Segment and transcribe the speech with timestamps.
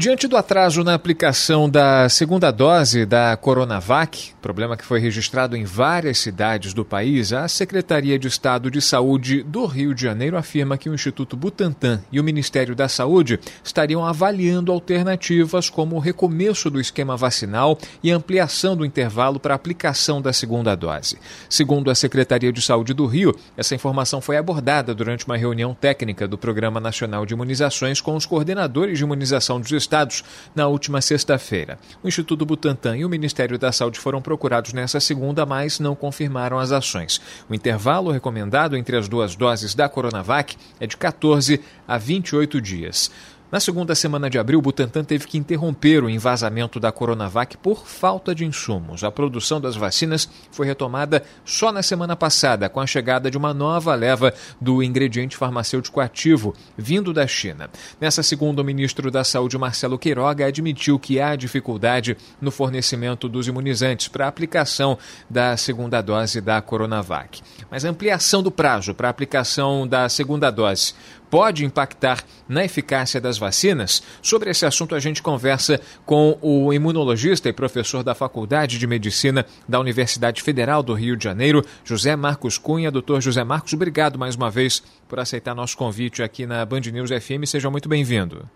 [0.00, 5.64] Diante do atraso na aplicação da segunda dose da Coronavac, problema que foi registrado em
[5.64, 10.78] várias cidades do país, a Secretaria de Estado de Saúde do Rio de Janeiro afirma
[10.78, 16.70] que o Instituto Butantan e o Ministério da Saúde estariam avaliando alternativas como o recomeço
[16.70, 21.18] do esquema vacinal e ampliação do intervalo para aplicação da segunda dose.
[21.46, 26.26] Segundo a Secretaria de Saúde do Rio, essa informação foi abordada durante uma reunião técnica
[26.26, 30.22] do Programa Nacional de Imunizações com os coordenadores de imunização dos estados
[30.54, 31.76] na última sexta-feira.
[32.00, 36.60] O Instituto Butantan e o Ministério da Saúde foram procurados nessa segunda, mas não confirmaram
[36.60, 37.20] as ações.
[37.48, 43.10] O intervalo recomendado entre as duas doses da Coronavac é de 14 a 28 dias.
[43.50, 47.84] Na segunda semana de abril, o Butantan teve que interromper o envasamento da Coronavac por
[47.84, 49.02] falta de insumos.
[49.02, 53.52] A produção das vacinas foi retomada só na semana passada, com a chegada de uma
[53.52, 57.68] nova leva do ingrediente farmacêutico ativo, vindo da China.
[58.00, 63.48] Nessa segunda, o ministro da Saúde, Marcelo Queiroga, admitiu que há dificuldade no fornecimento dos
[63.48, 64.96] imunizantes para a aplicação
[65.28, 67.42] da segunda dose da Coronavac.
[67.68, 70.94] Mas a ampliação do prazo para a aplicação da segunda dose
[71.30, 74.02] pode impactar na eficácia das vacinas?
[74.20, 79.46] Sobre esse assunto, a gente conversa com o imunologista e professor da Faculdade de Medicina
[79.68, 82.90] da Universidade Federal do Rio de Janeiro, José Marcos Cunha.
[82.90, 87.10] Doutor José Marcos, obrigado mais uma vez por aceitar nosso convite aqui na Band News
[87.10, 87.44] FM.
[87.46, 88.48] Seja muito bem-vindo.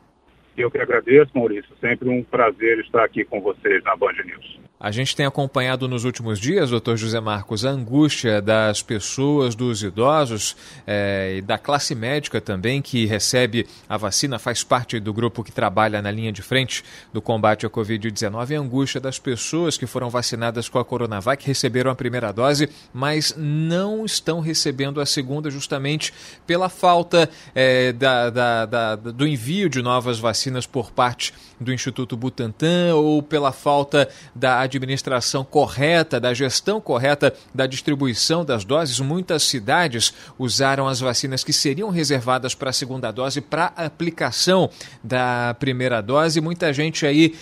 [0.57, 1.71] Eu que agradeço, Maurício.
[1.81, 4.61] Sempre um prazer estar aqui com vocês na Band News.
[4.79, 9.85] A gente tem acompanhado nos últimos dias, doutor José Marcos, a angústia das pessoas, dos
[9.85, 15.45] idosos é, e da classe médica também que recebe a vacina, faz parte do grupo
[15.45, 18.57] que trabalha na linha de frente do combate à Covid-19.
[18.57, 23.33] A angústia das pessoas que foram vacinadas com a Coronavac, receberam a primeira dose, mas
[23.39, 26.13] não estão recebendo a segunda, justamente
[26.49, 32.17] pela falta é, da, da, da, do envio de novas vacinas por parte do Instituto
[32.17, 39.01] Butantan ou pela falta da administração correta, da gestão correta da distribuição das doses.
[39.01, 44.69] Muitas cidades usaram as vacinas que seriam reservadas para a segunda dose para aplicação
[45.03, 46.41] da primeira dose.
[46.41, 47.35] Muita gente aí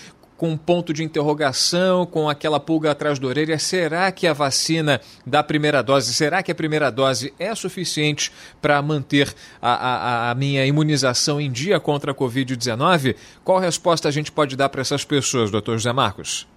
[0.42, 3.56] com um ponto de interrogação, com aquela pulga atrás da orelha.
[3.60, 8.82] Será que a vacina da primeira dose, será que a primeira dose é suficiente para
[8.82, 13.14] manter a, a, a, minha imunização em dia contra a Covid-19?
[13.44, 16.51] Qual resposta a gente pode dar para essas pessoas, doutor José Marcos?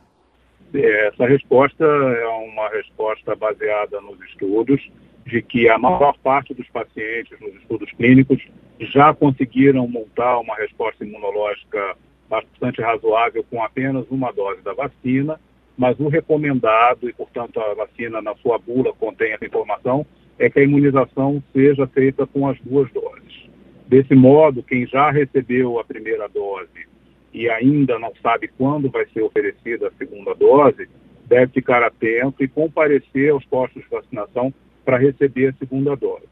[0.84, 4.82] Essa resposta é uma resposta baseada nos estudos
[5.26, 8.42] de que a maior parte dos pacientes nos estudos clínicos
[8.80, 11.96] já conseguiram montar uma resposta imunológica
[12.30, 15.40] bastante razoável com apenas uma dose da vacina,
[15.78, 20.06] mas o recomendado, e portanto a vacina na sua bula contém essa informação,
[20.38, 23.50] é que a imunização seja feita com as duas doses.
[23.88, 26.88] Desse modo, quem já recebeu a primeira dose
[27.36, 30.88] e ainda não sabe quando vai ser oferecida a segunda dose,
[31.26, 34.54] deve ficar atento e comparecer aos postos de vacinação
[34.86, 36.24] para receber a segunda dose.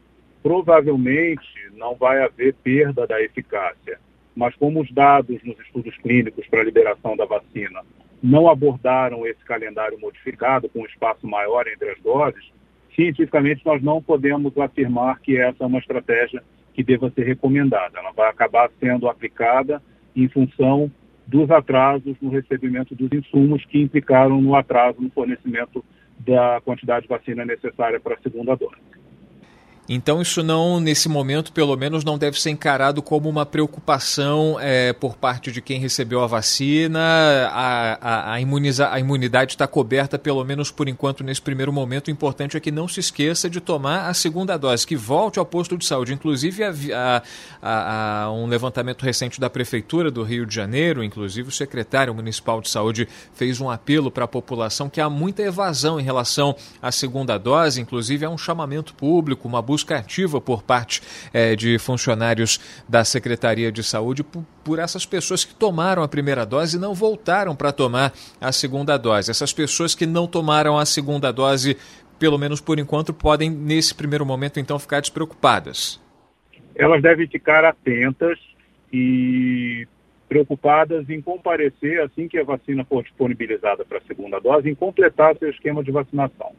[0.42, 4.00] Provavelmente não vai haver perda da eficácia,
[4.34, 7.82] mas como os dados nos estudos clínicos para a liberação da vacina
[8.22, 12.50] não abordaram esse calendário modificado com um espaço maior entre as doses,
[12.96, 16.42] cientificamente nós não podemos afirmar que essa é uma estratégia
[16.74, 18.00] que deva ser recomendada.
[18.00, 19.82] Ela vai acabar sendo aplicada
[20.16, 20.92] em função
[21.26, 25.84] dos atrasos no recebimento dos insumos que implicaram no atraso no fornecimento
[26.20, 28.76] da quantidade de vacina necessária para a segunda dose.
[29.88, 34.94] Então, isso não, nesse momento, pelo menos, não deve ser encarado como uma preocupação é,
[34.94, 37.02] por parte de quem recebeu a vacina.
[37.52, 42.08] A, a, a, imuniza, a imunidade está coberta, pelo menos por enquanto, nesse primeiro momento.
[42.08, 45.46] O importante é que não se esqueça de tomar a segunda dose, que volte ao
[45.46, 46.14] posto de saúde.
[46.14, 46.64] Inclusive,
[47.62, 52.70] a, um levantamento recente da Prefeitura do Rio de Janeiro, inclusive o secretário municipal de
[52.70, 57.38] saúde fez um apelo para a população que há muita evasão em relação à segunda
[57.38, 61.02] dose, inclusive há um chamamento público, uma busca ativa por parte
[61.34, 66.46] é, de funcionários da Secretaria de Saúde por, por essas pessoas que tomaram a primeira
[66.46, 69.32] dose e não voltaram para tomar a segunda dose.
[69.32, 71.78] Essas pessoas que não tomaram a segunda dose,
[72.20, 76.02] pelo menos por enquanto, podem, nesse primeiro momento, então, ficar despreocupadas.
[76.76, 78.40] Elas devem ficar atentas
[78.92, 79.88] e
[80.30, 85.38] preocupadas em comparecer assim que a vacina for disponibilizada para a segunda dose, em completar
[85.38, 86.54] seu esquema de vacinação.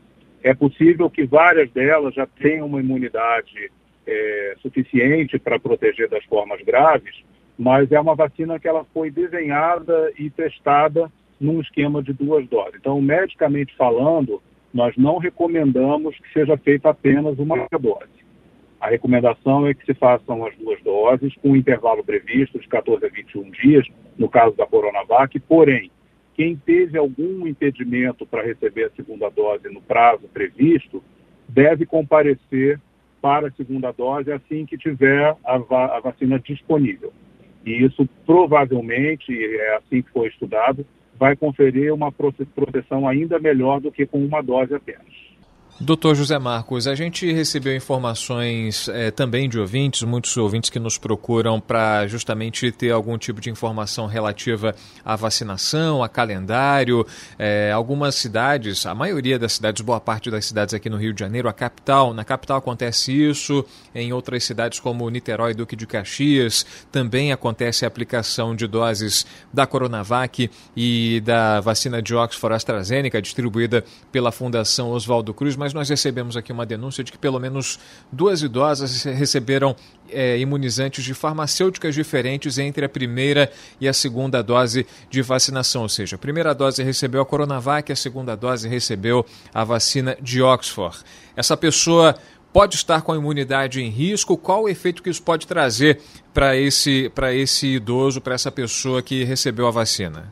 [0.44, 3.72] É possível que várias delas já tenham uma imunidade
[4.06, 7.24] é, suficiente para proteger das formas graves,
[7.58, 11.10] mas é uma vacina que ela foi desenhada e testada
[11.40, 12.74] num esquema de duas doses.
[12.78, 14.42] Então, medicamente falando,
[14.72, 18.12] nós não recomendamos que seja feita apenas uma dose.
[18.78, 23.06] A recomendação é que se façam as duas doses, com um intervalo previsto de 14
[23.06, 23.86] a 21 dias,
[24.18, 25.90] no caso da Coronavac, porém,
[26.34, 31.02] quem teve algum impedimento para receber a segunda dose no prazo previsto,
[31.48, 32.80] deve comparecer
[33.22, 37.12] para a segunda dose assim que tiver a, va a vacina disponível.
[37.64, 40.84] E isso provavelmente, é assim que foi estudado,
[41.18, 45.23] vai conferir uma proteção ainda melhor do que com uma dose apenas.
[45.80, 50.96] Doutor José Marcos, a gente recebeu informações é, também de ouvintes, muitos ouvintes que nos
[50.96, 54.72] procuram para justamente ter algum tipo de informação relativa
[55.04, 57.04] à vacinação, a calendário.
[57.36, 61.18] É, algumas cidades, a maioria das cidades, boa parte das cidades aqui no Rio de
[61.18, 66.64] Janeiro, a capital, na capital acontece isso, em outras cidades como Niterói Duque de Caxias,
[66.92, 73.84] também acontece a aplicação de doses da Coronavac e da vacina de Oxford AstraZeneca, distribuída
[74.12, 77.78] pela Fundação Oswaldo Cruz mas nós recebemos aqui uma denúncia de que pelo menos
[78.12, 79.74] duas idosas receberam
[80.10, 83.50] é, imunizantes de farmacêuticas diferentes entre a primeira
[83.80, 85.80] e a segunda dose de vacinação.
[85.80, 89.24] Ou seja, a primeira dose recebeu a Coronavac, a segunda dose recebeu
[89.54, 90.98] a vacina de Oxford.
[91.34, 92.14] Essa pessoa
[92.52, 94.36] pode estar com a imunidade em risco?
[94.36, 95.98] Qual o efeito que isso pode trazer
[96.34, 100.30] para esse, esse idoso, para essa pessoa que recebeu a vacina?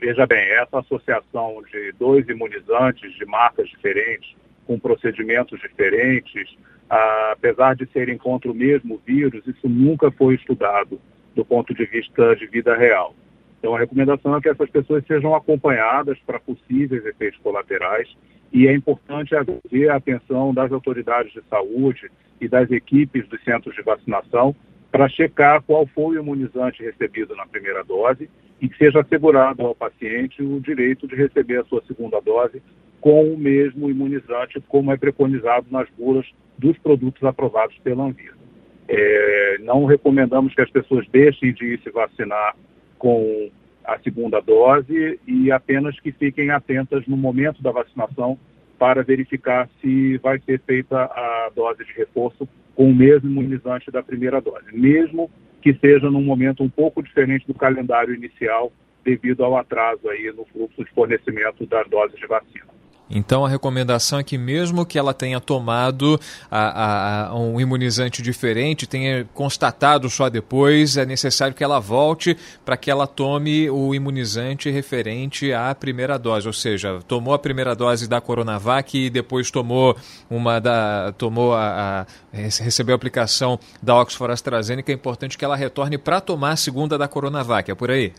[0.00, 4.34] Veja bem, essa associação de dois imunizantes de marcas diferentes,
[4.66, 6.56] com procedimentos diferentes,
[6.88, 10.98] apesar de serem contra o mesmo vírus, isso nunca foi estudado
[11.36, 13.14] do ponto de vista de vida real.
[13.58, 18.08] Então, a recomendação é que essas pessoas sejam acompanhadas para possíveis efeitos colaterais
[18.50, 22.10] e é importante haver a atenção das autoridades de saúde
[22.40, 24.56] e das equipes dos centros de vacinação
[24.90, 28.28] para checar qual foi o imunizante recebido na primeira dose
[28.60, 32.62] e que seja assegurado ao paciente o direito de receber a sua segunda dose
[33.00, 36.26] com o mesmo imunizante, como é preconizado nas bulas
[36.58, 38.38] dos produtos aprovados pela Anvisa.
[38.86, 42.54] É, não recomendamos que as pessoas deixem de se vacinar
[42.98, 43.50] com
[43.84, 48.38] a segunda dose e apenas que fiquem atentas no momento da vacinação
[48.80, 54.02] para verificar se vai ser feita a dose de reforço com o mesmo imunizante da
[54.02, 55.30] primeira dose, mesmo
[55.60, 58.72] que seja num momento um pouco diferente do calendário inicial,
[59.04, 62.79] devido ao atraso aí no fluxo de fornecimento das doses de vacina.
[63.10, 66.18] Então a recomendação é que mesmo que ela tenha tomado
[66.50, 72.76] a, a, um imunizante diferente, tenha constatado só depois, é necessário que ela volte para
[72.76, 78.08] que ela tome o imunizante referente à primeira dose, ou seja, tomou a primeira dose
[78.08, 79.96] da Coronavac e depois tomou
[80.30, 85.56] uma da tomou a, a recebeu a aplicação da Oxford AstraZeneca, é importante que ela
[85.56, 88.12] retorne para tomar a segunda da Coronavac, é por aí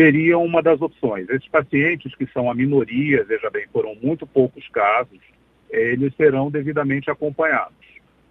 [0.00, 1.28] seria uma das opções.
[1.28, 5.18] Esses pacientes, que são a minoria, veja bem, foram muito poucos casos,
[5.68, 7.76] eles serão devidamente acompanhados.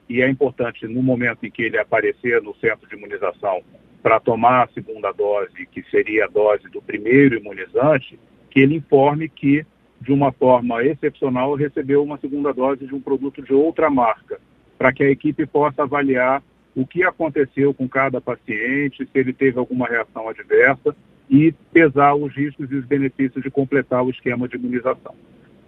[0.10, 3.62] E é importante, no momento em que ele aparecer no centro de imunização
[4.01, 8.19] para tomar a segunda dose, que seria a dose do primeiro imunizante,
[8.50, 9.63] que ele informe que,
[10.01, 14.42] de uma forma excepcional, recebeu uma segunda dose de um produto de outra marca,
[14.75, 16.42] para que a equipe possa avaliar
[16.75, 20.95] o que aconteceu com cada paciente, se ele teve alguma reação adversa
[21.30, 25.14] e pesar os riscos e os benefícios de completar o esquema de imunização.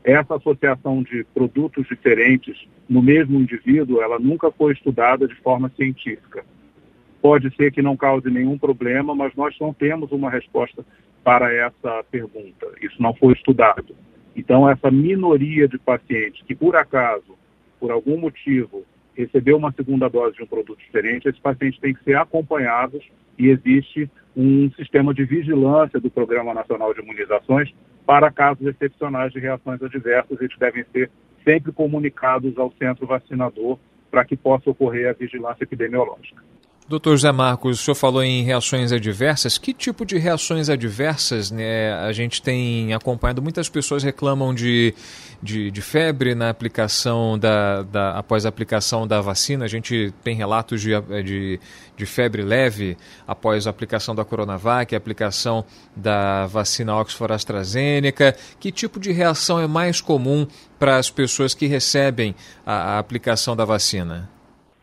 [0.04, 6.44] Essa associação de produtos diferentes no mesmo indivíduo, ela nunca foi estudada de forma científica.
[7.22, 10.84] Pode ser que não cause nenhum problema, mas nós não temos uma resposta
[11.24, 12.68] para essa pergunta.
[12.82, 13.96] Isso não foi estudado.
[14.36, 17.38] Então, essa minoria de pacientes que, por acaso,
[17.80, 18.84] por algum motivo,
[19.16, 23.04] recebeu uma segunda dose de um produto diferente, esses pacientes têm que ser acompanhados
[23.38, 27.74] e existe um sistema de vigilância do Programa Nacional de Imunizações
[28.06, 30.40] para casos excepcionais de reações adversas.
[30.40, 31.12] Eles devem ser
[31.44, 33.78] sempre comunicados ao centro vacinador
[34.10, 36.44] para que possa ocorrer a vigilância epidemiológica.
[36.90, 39.58] Doutor José Marcos, o senhor falou em reações adversas.
[39.58, 43.42] Que tipo de reações adversas né, a gente tem acompanhado?
[43.42, 44.94] Muitas pessoas reclamam de,
[45.42, 49.64] de, de febre na aplicação da, da, após a aplicação da vacina.
[49.64, 50.90] A gente tem relatos de,
[51.24, 51.60] de,
[51.96, 55.64] de febre leve após a aplicação da Coronavac, a aplicação
[55.96, 58.36] da vacina Oxford AstraZeneca.
[58.60, 60.46] Que tipo de reação é mais comum
[60.78, 62.36] para as pessoas que recebem
[62.66, 64.41] a, a aplicação da vacina?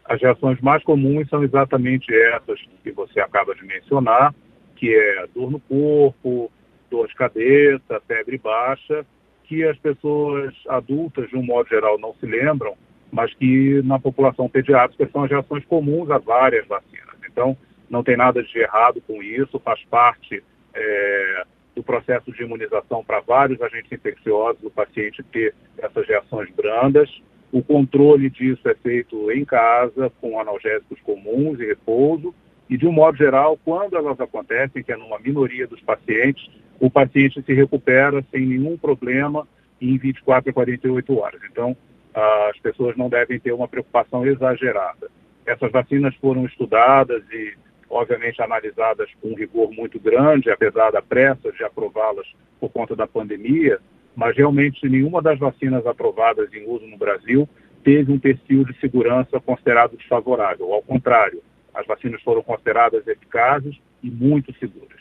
[0.08, 4.34] As reações mais comuns são exatamente essas que você acaba de mencionar,
[4.74, 6.50] que é dor no corpo,
[6.90, 9.04] dor de cabeça, febre baixa,
[9.44, 12.74] que as pessoas adultas, de um modo geral, não se lembram,
[13.12, 17.16] mas que na população pediátrica são as reações comuns a várias vacinas.
[17.30, 17.56] Então,
[17.90, 20.42] não tem nada de errado com isso, faz parte
[20.74, 27.10] é, do processo de imunização para vários agentes infecciosos, o paciente ter essas reações brandas.
[27.50, 32.34] O controle disso é feito em casa, com analgésicos comuns e repouso.
[32.68, 36.46] E, de um modo geral, quando elas acontecem, que é numa minoria dos pacientes,
[36.78, 39.48] o paciente se recupera sem nenhum problema
[39.80, 41.40] em 24 a 48 horas.
[41.50, 41.74] Então,
[42.14, 45.10] as pessoas não devem ter uma preocupação exagerada.
[45.46, 47.54] Essas vacinas foram estudadas e,
[47.88, 52.26] obviamente, analisadas com um rigor muito grande, apesar da pressa de aprová-las
[52.60, 53.78] por conta da pandemia,
[54.18, 57.48] mas realmente nenhuma das vacinas aprovadas em uso no Brasil
[57.84, 60.72] teve um perfil de segurança considerado desfavorável.
[60.72, 61.40] Ao contrário,
[61.72, 65.00] as vacinas foram consideradas eficazes e muito seguras.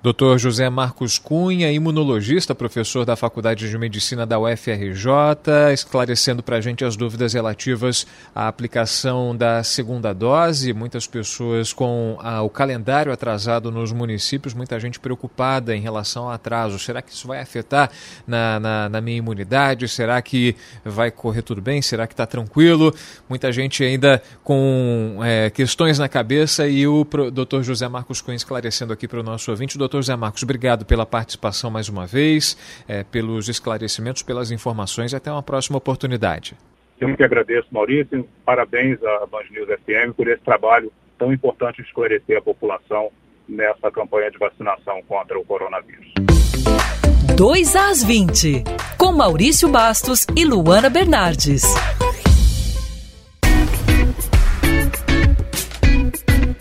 [0.00, 0.38] Dr.
[0.38, 6.84] José Marcos Cunha, imunologista, professor da Faculdade de Medicina da UFRJ, esclarecendo para a gente
[6.84, 10.72] as dúvidas relativas à aplicação da segunda dose.
[10.72, 16.30] Muitas pessoas com ah, o calendário atrasado nos municípios, muita gente preocupada em relação ao
[16.30, 16.78] atraso.
[16.78, 17.90] Será que isso vai afetar
[18.24, 19.88] na, na, na minha imunidade?
[19.88, 21.82] Será que vai correr tudo bem?
[21.82, 22.94] Será que está tranquilo?
[23.28, 27.62] Muita gente ainda com é, questões na cabeça e o Dr.
[27.62, 29.76] José Marcos Cunha esclarecendo aqui para o nosso ouvinte.
[29.88, 35.16] Doutor José Marcos, obrigado pela participação mais uma vez, é, pelos esclarecimentos, pelas informações e
[35.16, 36.54] até uma próxima oportunidade.
[37.00, 38.28] Eu que agradeço, Maurício.
[38.44, 43.10] Parabéns à Band News FM por esse trabalho tão importante de esclarecer a população
[43.48, 46.12] nessa campanha de vacinação contra o coronavírus.
[47.34, 48.64] 2 às 20,
[48.98, 51.62] com Maurício Bastos e Luana Bernardes.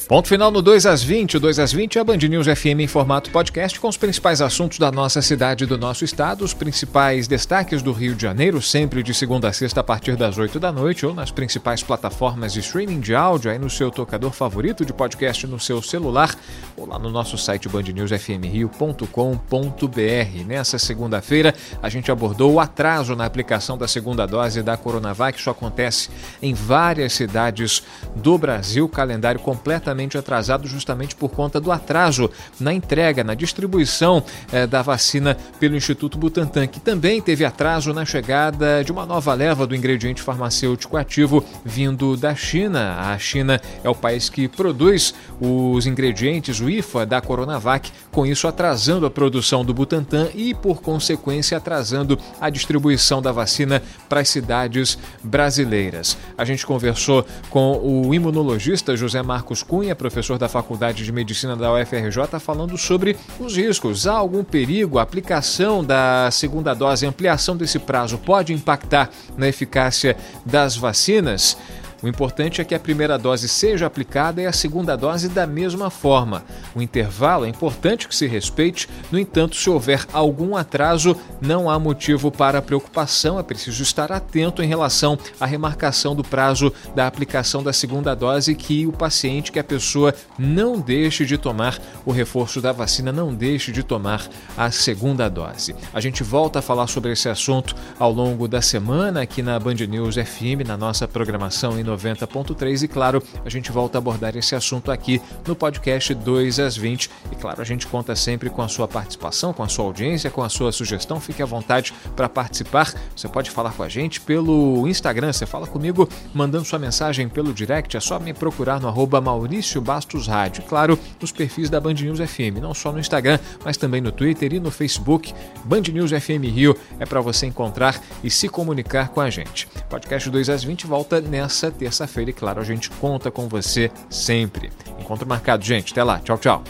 [0.08, 1.36] Ponto final no 2 às 20.
[1.36, 4.42] O 2 às 20 é a Band News FM em formato podcast com os principais
[4.42, 8.62] assuntos da nossa cidade e do nosso estado, os principais destaques do Rio de Janeiro,
[8.62, 12.54] sempre de segunda a sexta a partir das 8 da noite ou nas principais plataformas
[12.54, 16.34] de streaming de áudio, aí no seu tocador favorito de podcast no seu celular
[16.78, 20.46] ou lá no nosso site bandnewsfmrio.com.br.
[20.46, 25.38] Nessa segunda-feira, a gente abordou o atraso na aplicação da segunda dose da Coronavac.
[25.38, 26.10] Isso acontece
[26.42, 27.84] em várias cidades
[28.16, 34.68] do Brasil, calendário completamente atrasado justamente por conta do atraso na entrega, na distribuição eh,
[34.68, 39.66] da vacina pelo Instituto Butantan, que também teve atraso na chegada de uma nova leva
[39.66, 42.98] do ingrediente farmacêutico ativo vindo da China.
[43.00, 48.48] A China é o país que produz os ingredientes, o IFA da Coronavac, com isso
[48.48, 54.30] atrasando a produção do Butantan e, por consequência, atrasando a distribuição da vacina para as
[54.30, 56.18] cidades brasileiras.
[56.38, 61.56] A gente conversou com o imunologista José Marcos Cunha Cunha, professor da Faculdade de Medicina
[61.56, 64.06] da UFRJ, falando sobre os riscos.
[64.06, 65.00] Há algum perigo?
[65.00, 71.58] A aplicação da segunda dose, ampliação desse prazo pode impactar na eficácia das vacinas?
[72.02, 75.90] O importante é que a primeira dose seja aplicada e a segunda dose da mesma
[75.90, 76.44] forma.
[76.76, 81.80] O intervalo é importante que se respeite, no entanto, se houver algum atraso, não há
[81.80, 87.64] motivo para preocupação, é preciso estar atento em relação à remarcação do prazo da aplicação
[87.64, 92.62] da segunda dose que o paciente, que a pessoa não deixe de tomar o reforço
[92.62, 95.76] da vacina, não deixe de tomar a segunda dose.
[95.94, 99.76] A gente volta a falar sobre esse assunto ao longo da semana aqui na Band
[99.76, 104.92] News FM, na nossa programação 90.3 e claro, a gente volta a abordar esse assunto
[104.92, 108.88] aqui no podcast 2 às 20 e claro, a gente conta sempre com a sua
[108.88, 111.20] participação, com a sua audiência, com a sua sugestão.
[111.20, 112.94] Fique à vontade para participar.
[113.16, 117.54] Você pode falar com a gente pelo Instagram, você fala comigo mandando sua mensagem pelo
[117.54, 120.64] direct, é só me procurar no arroba Maurício Bastos Rádio.
[120.64, 124.54] Claro, nos perfis da Band News FM, não só no Instagram, mas também no Twitter
[124.54, 125.34] e no Facebook.
[125.64, 129.68] Band News FM Rio é para você encontrar e se comunicar com a gente.
[129.90, 134.72] Podcast 2 às 20 volta nessa terça-feira e, claro, a gente conta com você sempre.
[135.00, 135.92] Encontro marcado, gente.
[135.92, 136.20] Até lá.
[136.20, 136.64] Tchau, tchau.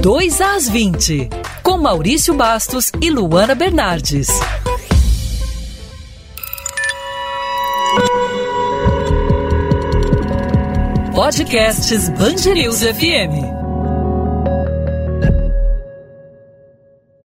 [0.00, 1.28] Dois às 20,
[1.62, 4.28] com Maurício Bastos e Luana Bernardes.
[11.12, 13.65] Podcasts Bangerils FM.